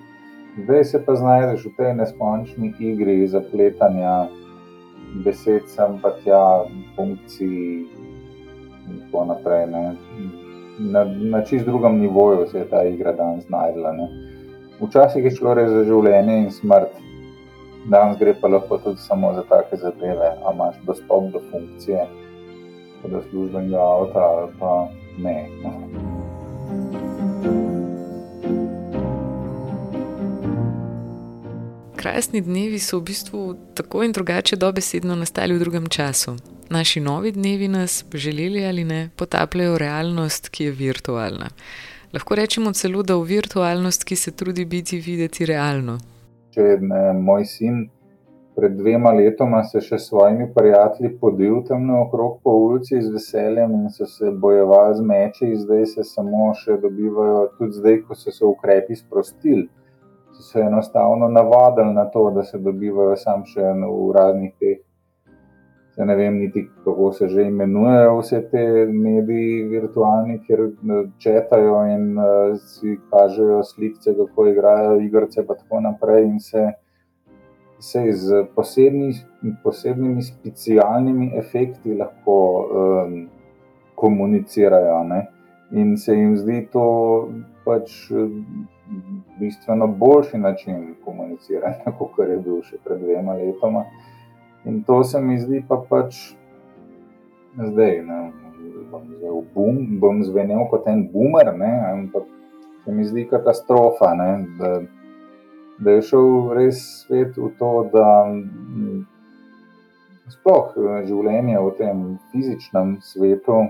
Zdaj 0.65 0.85
se 0.85 1.01
pa 1.05 1.17
znajdeš 1.17 1.65
v 1.67 1.75
tej 1.77 1.95
neskončni 1.99 2.75
igri 2.79 3.27
zapletanja 3.27 4.29
besed, 5.25 5.69
sem 5.69 5.99
pa 6.03 6.13
tja, 6.23 6.65
funkcij 6.97 7.87
in 8.89 8.99
tako 9.05 9.25
naprej. 9.33 9.67
Ne. 9.73 9.97
Na, 10.79 11.05
na 11.05 11.43
čist 11.45 11.67
drugem 11.67 11.99
nivoju 12.01 12.47
se 12.51 12.59
je 12.59 12.69
ta 12.69 12.85
igra 12.85 13.13
danes 13.13 13.47
znašla. 13.47 13.93
Včasih 14.81 15.25
je 15.25 15.31
šlo 15.31 15.55
res 15.55 15.71
za 15.71 15.85
življenje 15.85 16.39
in 16.45 16.51
smrt, 16.51 16.95
danes 17.91 18.19
gre 18.19 18.35
pa 18.41 18.49
lahko 18.49 18.79
tudi 18.79 19.01
samo 19.01 19.35
za 19.35 19.43
take 19.43 19.77
zadeve, 19.77 20.31
a 20.47 20.53
imaš 20.55 20.77
dostop 20.87 21.33
do 21.33 21.41
funkcije, 21.51 22.07
do 23.05 23.23
službenega 23.31 23.79
avta 23.79 24.21
ali 24.21 24.53
pa 24.61 24.89
ne. 25.19 25.49
Krasni 31.97 32.41
dnevi 32.41 32.79
so 32.79 32.99
v 32.99 33.03
bistvu 33.03 33.57
tako 33.75 34.03
in 34.03 34.13
drugače 34.13 34.57
dobesedno 34.57 35.15
nastali 35.15 35.55
v 35.55 35.59
drugem 35.59 35.87
času. 35.87 36.37
Naši 36.71 37.01
novi 37.01 37.33
dnevi 37.33 37.69
nas, 37.69 38.05
želeli 38.15 38.67
ali 38.67 38.85
ne, 38.85 39.11
potapljajo 39.17 39.75
v 39.75 39.79
realnost, 39.79 40.49
ki 40.49 40.65
je 40.65 40.71
virtualna. 40.71 41.51
Lahko 42.13 42.35
rečemo 42.35 42.73
celo, 42.73 43.03
da 43.03 43.15
v 43.17 43.23
virtualnost, 43.23 44.05
ki 44.05 44.17
se 44.17 44.31
trudi 44.31 44.65
biti 44.65 44.99
videti 45.01 45.47
realno. 45.47 45.99
Če 46.53 46.63
je 46.63 46.79
moj 47.17 47.45
sin 47.49 47.77
pred 48.57 48.75
dvema 48.77 49.13
letoma 49.17 49.63
se 49.65 49.81
še 49.81 49.97
s 49.99 50.11
svojimi 50.11 50.51
prijatelji 50.53 51.15
podil 51.21 51.63
tam 51.69 51.87
naokrog 51.89 52.35
po 52.45 52.53
ulici 52.67 53.01
z 53.01 53.13
veseljem 53.15 53.73
in 53.79 53.87
so 53.95 54.07
se 54.07 54.31
bojevali 54.45 54.99
z 54.99 55.07
meči, 55.09 55.49
zdaj 55.57 55.87
se 55.95 56.05
samo 56.05 56.51
še 56.61 56.77
dobivajo, 56.83 57.47
tudi 57.57 57.79
zdaj, 57.81 57.99
ko 58.05 58.19
so 58.21 58.35
se 58.37 58.45
ukrepi 58.45 58.99
sprostili. 59.01 59.65
So 60.37 60.45
se 60.51 60.61
enostavno 60.61 61.29
navadili 61.33 61.95
na 61.97 62.05
to, 62.13 62.29
da 62.37 62.45
se 62.45 62.61
dobivajo 62.61 63.17
sam 63.17 63.47
še 63.49 63.73
v 63.81 64.13
raznih 64.19 64.53
teh. 64.61 64.81
Se 65.93 66.05
ne 66.09 66.15
vem, 66.17 66.39
niti 66.41 66.63
kako 66.85 67.13
se 67.13 67.29
že 67.29 67.43
imenujejo 67.47 68.19
vse 68.19 68.41
te 68.51 68.63
mediji, 68.87 69.65
virtualni, 69.69 70.39
kjer 70.47 70.71
četajo 71.19 71.83
in 71.95 72.19
uh, 72.19 72.57
si 72.57 72.97
kažejo 73.11 73.63
slike, 73.63 74.15
kako 74.17 74.47
igrajo 74.49 75.01
igrice, 75.01 75.41
in 75.41 75.47
tako 75.47 75.81
naprej. 75.81 76.25
In 76.25 76.41
se 76.41 76.71
se 77.83 78.13
z 78.13 78.45
posebni, 78.55 79.13
posebnimi 79.63 80.23
specialnimi 80.23 81.33
efekti 81.35 81.95
lahko 81.95 82.37
um, 82.63 83.29
komunicirajo. 83.95 85.05
Ne? 85.05 85.27
In 85.71 85.97
se 85.97 86.15
jim 86.15 86.37
zdi 86.37 86.69
to 86.73 86.87
pač 87.65 88.11
bistveno 89.41 89.87
boljši 89.87 90.39
način 90.39 90.95
komuniciranja, 91.05 91.93
kot 91.99 92.19
je 92.29 92.39
bil 92.39 92.63
še 92.63 92.79
pred 92.85 93.03
dvema 93.03 93.35
letoma. 93.41 93.85
In 94.65 94.83
to 94.87 95.03
se 95.05 95.21
mi 95.21 95.39
zdi 95.39 95.63
pa 95.69 95.81
pač 95.89 96.35
zdaj. 97.57 98.03
Ne? 98.07 98.21
Bom, 98.91 99.09
bum, 99.55 99.79
bom 100.01 100.23
zvenel 100.25 100.67
kot 100.71 100.87
en 100.87 101.07
boomer, 101.13 101.53
ne? 101.57 101.73
ampak 101.93 102.29
se 102.85 102.93
mi 102.93 103.05
zdi 103.05 103.27
katastrofa. 103.31 104.15
Ne? 104.15 104.31
Da, 104.59 104.73
da 105.83 105.97
je 105.97 106.07
šel 106.13 106.31
res 106.55 106.83
svet 107.03 107.37
v 107.37 107.51
to, 107.59 107.73
da 107.93 108.09
sploh 110.33 110.75
življenje 111.09 111.59
v 111.59 111.71
tem 111.79 112.03
fizičnem 112.33 112.99
svetu 113.05 113.65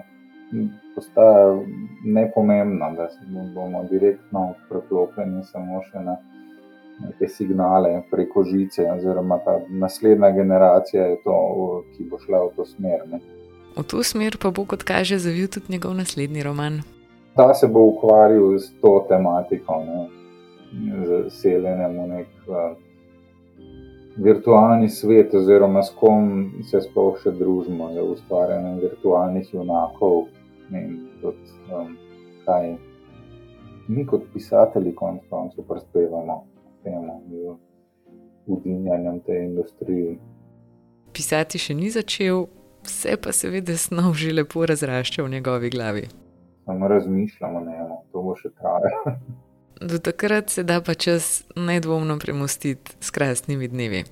postaja 0.94 1.56
nepomembno, 2.04 2.90
da 2.96 3.08
bomo 3.54 3.84
direktno 3.88 4.52
preklopljeni 4.68 5.44
samo 5.48 5.80
še 5.88 6.02
na 6.04 6.18
neke 7.02 7.28
signale 7.28 8.02
preko 8.10 8.44
žice, 8.44 8.86
oziroma 8.92 9.38
ta 9.44 9.58
naslednja 9.68 10.30
generacija 10.30 11.06
je 11.06 11.20
to, 11.24 11.36
ki 11.96 12.08
bo 12.10 12.18
šla 12.18 12.46
v 12.46 12.56
to 12.56 12.66
smer. 12.66 13.04
Ne. 13.10 13.20
V 13.76 13.84
to 13.88 14.02
smer 14.04 14.36
pa 14.40 14.50
bo, 14.50 14.64
kot 14.68 14.82
kaže, 14.82 15.18
zavil 15.18 15.48
tudi 15.48 15.72
njegov 15.76 15.94
naslednji 15.96 16.42
roman. 16.42 16.82
Ta 17.36 17.54
se 17.54 17.66
bo 17.66 17.86
ukvarjal 17.94 18.58
s 18.58 18.72
to 18.80 18.98
tematiko. 19.08 19.84
Ne 19.86 20.22
z 20.72 21.30
seljenjem 21.30 21.98
v 21.98 22.06
nek 22.08 22.28
uh, 22.48 22.76
virtualni 24.16 24.88
svet, 24.88 25.34
oziroma 25.34 25.82
s 25.82 25.92
kom 25.96 26.52
se 26.64 26.80
sploh 26.80 27.18
še 27.20 27.32
družimo, 27.36 27.92
za 27.92 28.04
ustvarjanje 28.14 28.78
virtualnih 28.80 29.52
junakov 29.54 30.28
in 30.72 30.96
tudi 31.20 31.52
um, 31.72 31.96
kaj 32.46 32.74
mi 33.88 34.06
kot 34.08 34.24
pisatelji 34.32 34.94
konec 34.96 35.28
koncev 35.30 35.66
prispevamo 35.68 36.42
k 36.82 36.90
temu 36.90 37.58
udinjanjem 38.46 39.20
te 39.20 39.38
industrije. 39.44 40.16
Pisati 41.12 41.58
še 41.58 41.74
ni 41.74 41.90
začel, 41.90 42.46
vse 42.86 43.16
pa 43.22 43.32
seveda 43.32 43.76
snov 43.76 44.16
že 44.18 44.32
lepo 44.32 44.66
razrašča 44.66 45.22
v 45.22 45.30
njegovi 45.36 45.70
glavi. 45.70 46.08
Samo 46.64 46.88
razmišljamo, 46.88 47.60
ne, 47.60 47.78
to 48.12 48.22
bo 48.22 48.34
še 48.36 48.50
trajalo. 48.58 49.16
Do 49.90 49.98
takrat 49.98 50.50
se 50.50 50.62
da 50.62 50.80
pa 50.80 50.94
čas 50.94 51.42
nedvomno 51.56 52.18
premustiti 52.18 52.94
s 53.00 53.10
krasnimi 53.10 53.68
dnevi. 53.68 54.04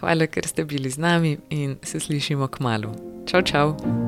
Hvala, 0.00 0.26
ker 0.26 0.48
ste 0.48 0.64
bili 0.64 0.90
z 0.90 1.00
nami 1.00 1.36
in 1.50 1.76
se 1.84 2.00
slišimo 2.00 2.48
k 2.48 2.64
malu. 2.64 2.96
Čau, 3.28 3.42
čau! 3.42 4.05